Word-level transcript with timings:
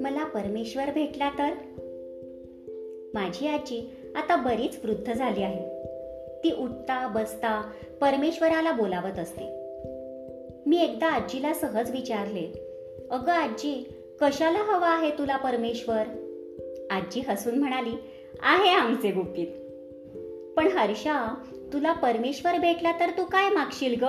मला 0.00 0.24
परमेश्वर 0.24 0.90
भेटला 0.90 1.30
तर? 1.30 1.54
माझी 3.14 3.46
आजी 3.46 3.90
आता 4.16 4.36
बरीच 4.36 4.78
वृद्ध 4.84 5.12
झाली 5.12 5.42
आहे. 5.42 5.86
ती 6.44 6.50
उठता 6.50 7.08
बसता 7.08 7.72
परमेश्वराला 8.00 8.72
बोलावत 8.72 9.18
असते. 9.18 9.42
मी 10.66 10.82
एकदा 10.82 11.06
आजीला 11.06 11.54
सहज 11.54 11.90
विचारले 11.90 12.70
अगं 13.10 13.32
आजी 13.32 13.94
कशाला 14.20 14.58
हवा 14.58 14.88
आहे 14.88 15.10
तुला 15.10 15.36
परमेश्वर? 15.36 16.02
आजी 16.90 17.20
हसून 17.28 17.54
म्हणाली 17.54 17.96
आहे 18.42 18.70
आमचे 18.70 19.10
गुपित. 19.10 19.46
पण 20.56 20.66
हर्षा 20.66 21.44
तुला 21.74 21.92
परमेश्वर 21.92 22.58
भेटला 22.58 22.92
तर 23.00 23.10
तू 23.10 23.24
काय 23.24 23.50
मागशील 23.50 23.94
ग? 24.02 24.04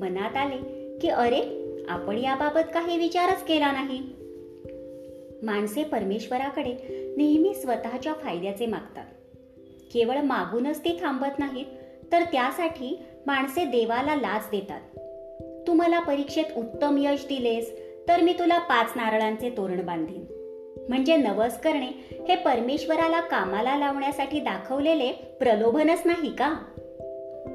मनात 0.00 0.36
आले 0.36 0.56
की 0.98 1.08
अरे 1.08 1.40
आपण 1.88 2.18
याबाबत 2.18 2.60
काही 2.74 2.98
विचारच 2.98 3.44
केला 3.44 3.72
नाही. 3.72 4.00
माणसे 5.42 5.84
परमेश्वराकडे 5.84 6.72
नेहमी 7.16 7.54
स्वतःच्या 7.54 8.12
फायद्याचे 8.12 8.66
मागतात. 8.66 9.04
केवळ 9.92 10.20
मागूनच 10.20 10.80
ते 10.80 10.98
थांबत 11.00 11.38
नाहीत 11.38 11.64
तर 12.12 12.22
त्यासाठी 12.22 13.02
माणसे 13.26 13.64
देवाला 13.64 14.14
लाच 14.14 14.48
देतात. 14.50 14.80
तू 15.66 15.72
मला 15.72 16.00
परीक्षेत 16.00 16.44
उत्तम 16.56 16.96
यश 16.98 17.26
दिलेस 17.26 17.72
तर 18.08 18.20
मी 18.20 18.32
तुला 18.32 18.58
पाच 18.58 18.92
नारळांचे 18.96 19.50
तोरण 19.50 19.86
बांधीन. 19.86 20.37
म्हणजे 20.88 21.16
नवस 21.16 21.60
करणे 21.60 21.90
हे 22.28 22.36
परमेश्वराला 22.36 23.20
कामाला 23.20 23.78
लावण्यासाठी 23.78 24.40
दाखवलेले 24.40 25.12
प्रलोभनच 25.12 26.02
नाही 26.04 26.30
का? 26.30 26.56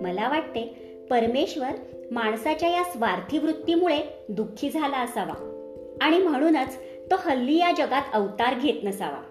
मला 0.02 0.30
वाटते 0.30 0.62
परमेश्वर 1.10 1.70
माणसाच्या 2.12 2.70
या 2.70 2.84
स्वार्थी 2.84 3.38
वृत्तीमुळे 3.38 4.02
दुःखी 4.30 4.70
झाला 4.70 4.98
असावा 4.98 5.50
आणि 6.02 6.18
म्हणूनच 6.18 6.78
तो 7.12 7.16
हल्ली 7.20 7.58
या 7.58 7.72
जगात 7.78 8.02
अवतार 8.14 8.54
घेत 8.60 8.84
नसावा. 8.84 9.22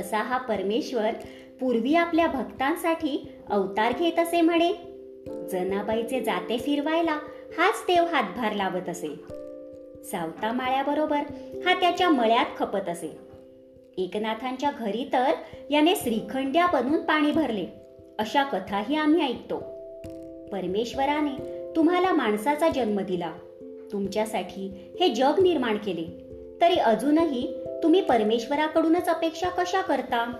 असा 0.00 0.22
हा 0.22 0.38
परमेश्वर 0.38 1.10
पूर्वी 1.60 1.94
आपल्या 1.94 2.26
भक्तांसाठी 2.26 3.28
अवतार 3.50 3.92
घेत 3.98 4.18
असे 4.18 4.40
म्हणे 4.40 4.72
जनाबाईचे 5.50 6.20
जाते 6.20 6.58
फिरवायला 6.58 7.18
हाच 7.58 7.84
देव 7.88 8.04
हातभार 8.04 8.52
लावत 8.52 8.88
असे. 8.88 9.43
सावता 10.04 10.52
माळ्याबरोबर 10.52 11.20
हा 11.66 11.80
त्याच्या 11.80 12.08
मळ्यात 12.08 12.46
खपत 12.58 12.88
असे. 12.88 13.18
एकनाथांच्या 13.98 14.70
घरी 14.78 15.08
तर 15.12 15.30
याने 15.70 15.96
श्रीखंड्या 15.96 16.66
बनून 16.66 17.00
पाणी 17.00 17.32
भरले 17.32 17.66
अशा 18.18 18.42
कथाही 18.42 18.96
आम्ही 18.96 19.22
ऐकतो. 19.22 19.58
परमेश्वराने 20.52 21.64
तुम्हाला 21.76 22.12
माणसाचा 22.12 22.68
जन्म 22.68 23.00
दिला. 23.00 23.32
तुमच्यासाठी 23.92 24.92
हे 25.00 25.08
जग 25.08 25.32
निर्माण 25.42 25.76
केले. 25.76 26.24
तरी 26.60 26.74
अजूनही 26.74 27.56
तुम्ही 27.82 28.00
परमेश्वराकडूनच 28.00 29.08
अपेक्षा 29.08 29.48
कशा 29.48 29.80
करता? 29.80 30.32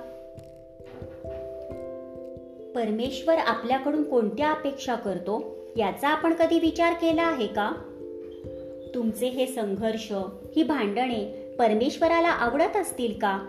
परमेश्वर 2.75 3.35
आपल्याकडून 3.35 4.03
कोणत्या 4.03 4.51
अपेक्षा 4.51 4.95
करतो 4.95 5.57
याचा 5.77 6.09
आपण 6.09 6.35
कधी 6.35 6.59
विचार 6.59 6.93
केला 6.93 7.23
आहे 7.23 7.47
का? 7.47 7.94
तुमचे 8.95 9.29
हे 9.29 9.47
संघर्ष 9.47 10.13
ही 10.57 10.63
भांडणे 10.63 11.55
परमेश्वराला 11.59 12.29
आवडत 12.29 12.77
असतील 12.77 13.13
का? 13.13 13.41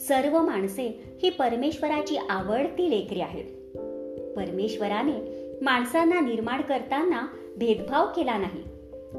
सर्व 0.00 0.42
माणसे 0.42 1.16
ही 1.22 1.30
परमेश्वराची 1.30 2.16
आवडती 2.16 2.90
लेकरी 2.90 3.20
आहेत. 3.20 3.44
परमेश्वराने 4.36 5.44
माणसांना 5.62 6.20
निर्माण 6.20 6.60
करताना 6.60 7.26
भेदभाव 7.56 8.06
केला 8.06 8.36
नाही 8.38 8.62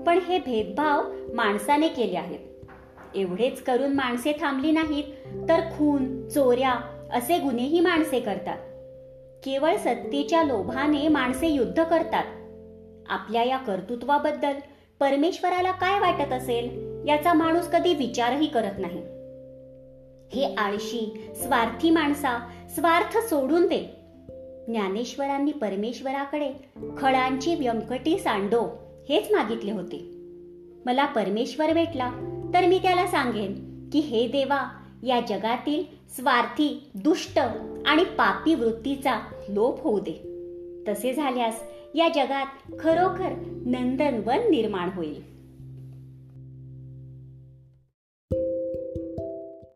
पण 0.04 0.18
हे 0.18 0.40
भेदभाव 0.40 1.02
माणसाने 1.34 1.88
केले 1.88 2.18
आहेत. 2.18 2.40
एवढेच 3.16 3.62
करून 3.62 3.94
माणसे 3.94 4.32
थांबली 4.32 4.72
नाहीत 4.72 5.04
तर 5.50 5.60
खून 5.60 6.30
चोऱ्या 6.30 6.76
असे 7.12 7.38
गुन्हेही 7.38 7.80
माणसे 7.80 8.20
करतात. 8.20 8.58
केवळ 9.44 9.78
सत्तेच्या 9.78 10.44
लोभाने 10.44 11.08
माणसे 11.08 11.48
युद्ध 11.48 11.84
करतात. 11.84 12.24
आपल्या 13.10 13.44
या 13.44 13.58
कर्तृत्वाबद्दल 13.58 14.54
परमेश्वराला 15.00 15.72
काय 15.72 16.00
वाटत 16.00 16.34
असेल 16.34 16.68
याचा 17.10 17.34
माणूस 17.34 17.68
कधी 17.68 17.94
विचारही 17.94 18.48
करत 18.48 18.80
नाही. 18.80 19.02
हे 20.34 20.56
आळशी 20.56 21.32
स्वार्थी 21.36 21.90
माणसा 21.90 22.50
स्वार्थ 22.76 23.18
सोडून 23.18 23.68
दे. 23.68 23.80
ज्ञानेश्वरांनी 24.68 25.52
परमेश्वराकडे 25.52 26.52
खळांची 26.98 27.56
व्यंकटी 27.56 28.20
सांडो 28.20 28.62
हेच 29.10 29.32
मागितले 29.32 29.72
होते. 29.72 29.98
मला 30.86 31.06
परमेश्वर 31.06 31.74
भेटला 31.74 32.10
तर 32.54 32.66
मी 32.66 32.80
त्याला 32.80 33.08
सांगेन 33.08 33.90
की 33.94 34.00
हे 34.00 34.28
देवा 34.28 34.70
या 35.04 35.20
जगातील 35.20 35.84
स्वार्थी 36.16 36.90
दुष्ट 36.96 37.40
आणि 37.86 38.04
पापी 38.04 38.56
वृत्तीचा 38.56 39.20
लोप 39.50 39.84
होऊ 39.84 40.00
दे. 40.00 40.35
तसे 40.88 41.14
झाल्यास 41.14 41.64
या 41.96 42.08
जगात 42.08 42.46
खरोखर 42.80 43.34
नंदनवन 43.66 44.50
निर्माण 44.50 44.90
होईल. 44.96 45.22